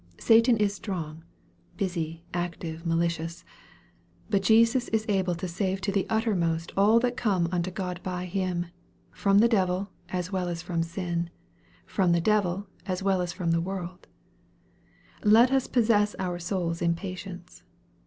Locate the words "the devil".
9.37-9.91, 12.13-12.65